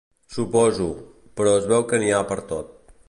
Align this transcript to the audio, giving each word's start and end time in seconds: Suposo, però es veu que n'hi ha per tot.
Suposo, 0.35 0.87
però 1.41 1.53
es 1.59 1.69
veu 1.73 1.85
que 1.93 2.01
n'hi 2.05 2.11
ha 2.17 2.23
per 2.33 2.39
tot. 2.55 2.75